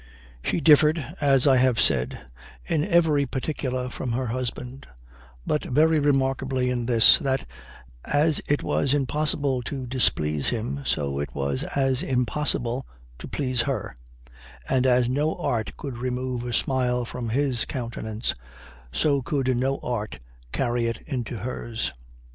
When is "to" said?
9.61-9.85, 13.19-13.27